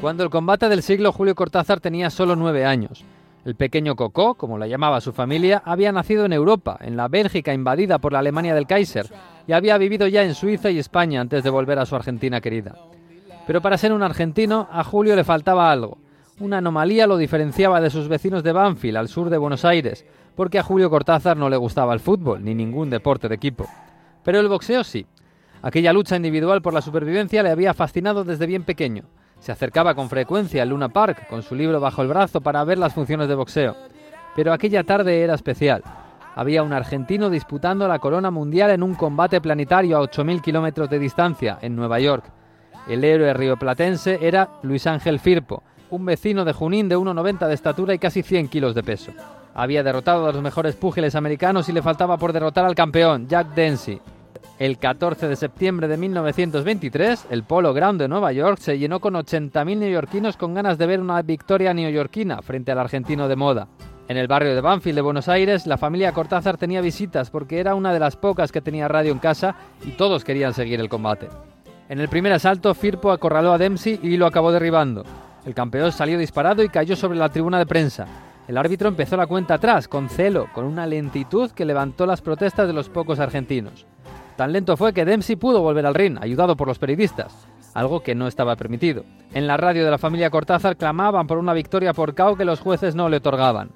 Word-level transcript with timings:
Cuando 0.00 0.24
el 0.24 0.30
combate 0.30 0.70
del 0.70 0.82
siglo 0.82 1.12
Julio 1.12 1.34
Cortázar 1.34 1.80
tenía 1.80 2.08
solo 2.08 2.34
nueve 2.34 2.64
años. 2.64 3.04
El 3.44 3.54
pequeño 3.54 3.96
Cocó, 3.96 4.34
como 4.34 4.56
la 4.56 4.66
llamaba 4.66 5.02
su 5.02 5.12
familia, 5.12 5.62
había 5.62 5.92
nacido 5.92 6.24
en 6.24 6.32
Europa, 6.32 6.78
en 6.80 6.96
la 6.96 7.08
Bélgica 7.08 7.52
invadida 7.52 7.98
por 7.98 8.14
la 8.14 8.20
Alemania 8.20 8.54
del 8.54 8.66
Kaiser, 8.66 9.06
y 9.46 9.52
había 9.52 9.76
vivido 9.76 10.06
ya 10.06 10.22
en 10.22 10.34
Suiza 10.34 10.70
y 10.70 10.78
España 10.78 11.20
antes 11.20 11.44
de 11.44 11.50
volver 11.50 11.78
a 11.78 11.84
su 11.84 11.96
Argentina 11.96 12.40
querida. 12.40 12.76
Pero 13.46 13.60
para 13.60 13.76
ser 13.76 13.92
un 13.92 14.02
argentino, 14.02 14.68
a 14.72 14.84
Julio 14.84 15.14
le 15.16 15.24
faltaba 15.24 15.70
algo. 15.70 15.98
Una 16.38 16.58
anomalía 16.58 17.06
lo 17.06 17.18
diferenciaba 17.18 17.82
de 17.82 17.90
sus 17.90 18.08
vecinos 18.08 18.42
de 18.42 18.52
Banfield, 18.52 18.96
al 18.96 19.08
sur 19.08 19.28
de 19.28 19.36
Buenos 19.36 19.66
Aires, 19.66 20.06
porque 20.34 20.58
a 20.58 20.62
Julio 20.62 20.88
Cortázar 20.88 21.36
no 21.36 21.50
le 21.50 21.58
gustaba 21.58 21.92
el 21.92 22.00
fútbol, 22.00 22.42
ni 22.42 22.54
ningún 22.54 22.88
deporte 22.88 23.28
de 23.28 23.34
equipo. 23.34 23.66
Pero 24.24 24.40
el 24.40 24.48
boxeo 24.48 24.82
sí. 24.82 25.04
Aquella 25.60 25.92
lucha 25.92 26.16
individual 26.16 26.62
por 26.62 26.72
la 26.72 26.80
supervivencia 26.80 27.42
le 27.42 27.50
había 27.50 27.74
fascinado 27.74 28.24
desde 28.24 28.46
bien 28.46 28.64
pequeño. 28.64 29.04
Se 29.40 29.52
acercaba 29.52 29.94
con 29.94 30.08
frecuencia 30.08 30.62
al 30.62 30.68
Luna 30.68 30.90
Park 30.90 31.26
con 31.28 31.42
su 31.42 31.54
libro 31.54 31.80
bajo 31.80 32.02
el 32.02 32.08
brazo 32.08 32.40
para 32.40 32.62
ver 32.62 32.78
las 32.78 32.92
funciones 32.92 33.26
de 33.26 33.34
boxeo. 33.34 33.74
Pero 34.36 34.52
aquella 34.52 34.84
tarde 34.84 35.22
era 35.22 35.34
especial. 35.34 35.82
Había 36.36 36.62
un 36.62 36.72
argentino 36.72 37.30
disputando 37.30 37.88
la 37.88 37.98
corona 37.98 38.30
mundial 38.30 38.70
en 38.70 38.82
un 38.82 38.94
combate 38.94 39.40
planetario 39.40 39.96
a 39.96 40.02
8.000 40.02 40.40
kilómetros 40.42 40.88
de 40.88 40.98
distancia, 40.98 41.58
en 41.60 41.74
Nueva 41.74 41.98
York. 41.98 42.24
El 42.86 43.02
héroe 43.02 43.32
rioplatense 43.34 44.18
era 44.22 44.48
Luis 44.62 44.86
Ángel 44.86 45.18
Firpo, 45.18 45.62
un 45.90 46.04
vecino 46.04 46.44
de 46.44 46.52
Junín 46.52 46.88
de 46.88 46.96
1,90 46.96 47.48
de 47.48 47.54
estatura 47.54 47.94
y 47.94 47.98
casi 47.98 48.22
100 48.22 48.48
kilos 48.48 48.74
de 48.74 48.82
peso. 48.82 49.12
Había 49.54 49.82
derrotado 49.82 50.28
a 50.28 50.32
los 50.32 50.42
mejores 50.42 50.76
púgiles 50.76 51.14
americanos 51.14 51.68
y 51.68 51.72
le 51.72 51.82
faltaba 51.82 52.16
por 52.16 52.32
derrotar 52.32 52.64
al 52.64 52.74
campeón, 52.74 53.26
Jack 53.26 53.54
Dempsey. 53.54 54.00
El 54.60 54.76
14 54.76 55.26
de 55.26 55.36
septiembre 55.36 55.88
de 55.88 55.96
1923, 55.96 57.28
el 57.30 57.44
Polo 57.44 57.72
Ground 57.72 57.98
de 57.98 58.08
Nueva 58.08 58.30
York 58.30 58.58
se 58.58 58.78
llenó 58.78 59.00
con 59.00 59.14
80.000 59.14 59.78
neoyorquinos 59.78 60.36
con 60.36 60.52
ganas 60.52 60.76
de 60.76 60.84
ver 60.86 61.00
una 61.00 61.22
victoria 61.22 61.72
neoyorquina 61.72 62.42
frente 62.42 62.70
al 62.70 62.78
argentino 62.78 63.26
de 63.26 63.36
moda. 63.36 63.68
En 64.06 64.18
el 64.18 64.28
barrio 64.28 64.54
de 64.54 64.60
Banfield 64.60 64.96
de 64.96 65.00
Buenos 65.00 65.28
Aires, 65.28 65.66
la 65.66 65.78
familia 65.78 66.12
Cortázar 66.12 66.58
tenía 66.58 66.82
visitas 66.82 67.30
porque 67.30 67.58
era 67.58 67.74
una 67.74 67.94
de 67.94 68.00
las 68.00 68.16
pocas 68.16 68.52
que 68.52 68.60
tenía 68.60 68.86
radio 68.86 69.12
en 69.12 69.18
casa 69.18 69.54
y 69.82 69.92
todos 69.92 70.24
querían 70.24 70.52
seguir 70.52 70.78
el 70.78 70.90
combate. 70.90 71.28
En 71.88 71.98
el 71.98 72.10
primer 72.10 72.34
asalto, 72.34 72.74
Firpo 72.74 73.12
acorraló 73.12 73.54
a 73.54 73.58
Dempsey 73.58 73.98
y 74.02 74.18
lo 74.18 74.26
acabó 74.26 74.52
derribando. 74.52 75.04
El 75.46 75.54
campeón 75.54 75.90
salió 75.90 76.18
disparado 76.18 76.62
y 76.62 76.68
cayó 76.68 76.96
sobre 76.96 77.18
la 77.18 77.30
tribuna 77.30 77.58
de 77.58 77.64
prensa. 77.64 78.06
El 78.46 78.58
árbitro 78.58 78.88
empezó 78.88 79.16
la 79.16 79.26
cuenta 79.26 79.54
atrás, 79.54 79.88
con 79.88 80.10
celo, 80.10 80.48
con 80.52 80.66
una 80.66 80.86
lentitud 80.86 81.50
que 81.52 81.64
levantó 81.64 82.04
las 82.04 82.20
protestas 82.20 82.66
de 82.66 82.74
los 82.74 82.90
pocos 82.90 83.20
argentinos. 83.20 83.86
Tan 84.40 84.54
lento 84.54 84.78
fue 84.78 84.94
que 84.94 85.04
Dempsey 85.04 85.36
pudo 85.36 85.60
volver 85.60 85.84
al 85.84 85.94
ring, 85.94 86.16
ayudado 86.18 86.56
por 86.56 86.66
los 86.66 86.78
periodistas, 86.78 87.46
algo 87.74 88.00
que 88.00 88.14
no 88.14 88.26
estaba 88.26 88.56
permitido. 88.56 89.04
En 89.34 89.46
la 89.46 89.58
radio 89.58 89.84
de 89.84 89.90
la 89.90 89.98
familia 89.98 90.30
Cortázar 90.30 90.78
clamaban 90.78 91.26
por 91.26 91.36
una 91.36 91.52
victoria 91.52 91.92
por 91.92 92.14
KO 92.14 92.36
que 92.38 92.46
los 92.46 92.58
jueces 92.58 92.94
no 92.94 93.10
le 93.10 93.18
otorgaban. 93.18 93.68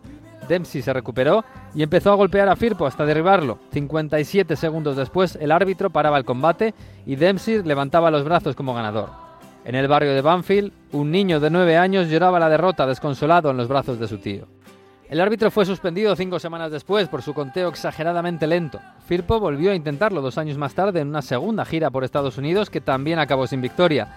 Dempsey 0.49 0.81
se 0.81 0.95
recuperó 0.95 1.45
y 1.75 1.83
empezó 1.83 2.13
a 2.13 2.15
golpear 2.15 2.49
a 2.49 2.57
Firpo 2.57 2.87
hasta 2.87 3.05
derribarlo. 3.05 3.59
57 3.73 4.57
segundos 4.57 4.97
después, 4.97 5.37
el 5.39 5.53
árbitro 5.53 5.91
paraba 5.91 6.17
el 6.17 6.25
combate 6.25 6.73
y 7.05 7.17
Dempsey 7.17 7.63
levantaba 7.63 8.11
los 8.11 8.25
brazos 8.25 8.57
como 8.57 8.73
ganador. 8.73 9.11
En 9.67 9.75
el 9.75 9.87
barrio 9.87 10.15
de 10.15 10.23
Banfield, 10.23 10.73
un 10.93 11.11
niño 11.11 11.41
de 11.41 11.51
9 11.51 11.77
años 11.77 12.09
lloraba 12.09 12.41
la 12.41 12.49
derrota 12.49 12.87
desconsolado 12.87 13.51
en 13.51 13.59
los 13.59 13.69
brazos 13.69 14.01
de 14.01 14.09
su 14.09 14.17
tío. 14.17 14.47
El 15.09 15.21
árbitro 15.21 15.51
fue 15.51 15.67
suspendido 15.67 16.17
cinco 16.17 16.39
semanas 16.39 16.73
después 16.73 17.09
por 17.09 17.21
su 17.21 17.35
conteo 17.35 17.69
exageradamente 17.69 18.47
lento. 18.47 18.81
Firpo 19.07 19.39
volvió 19.39 19.71
a 19.71 19.75
intentarlo 19.75 20.23
dos 20.23 20.39
años 20.39 20.57
más 20.57 20.75
tarde 20.75 21.01
en 21.01 21.09
una 21.09 21.21
segunda 21.21 21.65
gira 21.67 21.91
por 21.91 22.05
Estados 22.05 22.39
Unidos 22.39 22.71
que 22.71 22.81
también 22.81 23.19
acabó 23.19 23.47
sin 23.47 23.61
victoria. 23.61 24.09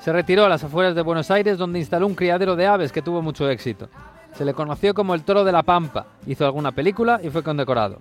Se 0.00 0.12
retiró 0.12 0.44
a 0.44 0.48
las 0.48 0.62
afueras 0.62 0.94
de 0.94 1.02
Buenos 1.02 1.32
Aires 1.32 1.58
donde 1.58 1.80
instaló 1.80 2.06
un 2.06 2.14
criadero 2.14 2.54
de 2.54 2.66
aves 2.66 2.92
que 2.92 3.02
tuvo 3.02 3.22
mucho 3.22 3.50
éxito. 3.50 3.88
Se 4.34 4.44
le 4.44 4.54
conoció 4.54 4.94
como 4.94 5.14
el 5.14 5.24
Toro 5.24 5.42
de 5.42 5.52
la 5.52 5.64
Pampa, 5.64 6.06
hizo 6.26 6.44
alguna 6.44 6.70
película 6.70 7.18
y 7.22 7.30
fue 7.30 7.42
condecorado. 7.42 8.00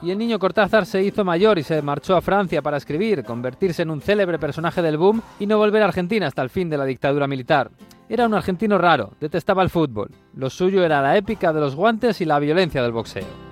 Y 0.00 0.12
el 0.12 0.18
niño 0.18 0.38
Cortázar 0.38 0.86
se 0.86 1.02
hizo 1.02 1.24
mayor 1.24 1.58
y 1.58 1.64
se 1.64 1.82
marchó 1.82 2.16
a 2.16 2.20
Francia 2.20 2.62
para 2.62 2.76
escribir, 2.76 3.24
convertirse 3.24 3.82
en 3.82 3.90
un 3.90 4.00
célebre 4.00 4.38
personaje 4.38 4.80
del 4.80 4.96
boom 4.96 5.20
y 5.40 5.46
no 5.46 5.58
volver 5.58 5.82
a 5.82 5.86
Argentina 5.86 6.28
hasta 6.28 6.42
el 6.42 6.50
fin 6.50 6.70
de 6.70 6.78
la 6.78 6.84
dictadura 6.84 7.26
militar. 7.26 7.70
Era 8.08 8.26
un 8.26 8.34
argentino 8.34 8.78
raro, 8.78 9.14
detestaba 9.20 9.62
el 9.62 9.70
fútbol. 9.70 10.10
Lo 10.34 10.50
suyo 10.50 10.84
era 10.84 11.02
la 11.02 11.16
épica 11.16 11.52
de 11.52 11.60
los 11.60 11.74
guantes 11.74 12.20
y 12.20 12.24
la 12.24 12.38
violencia 12.38 12.82
del 12.82 12.92
boxeo. 12.92 13.47